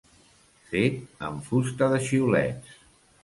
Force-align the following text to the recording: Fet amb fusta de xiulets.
Fet 0.69 0.97
amb 1.27 1.45
fusta 1.49 1.91
de 1.93 1.99
xiulets. 2.09 2.73